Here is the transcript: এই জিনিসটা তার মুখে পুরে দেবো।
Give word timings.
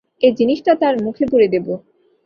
এই 0.21 0.33
জিনিসটা 0.39 0.71
তার 0.75 0.95
মুখে 1.03 1.23
পুরে 1.31 1.47
দেবো। 1.47 1.73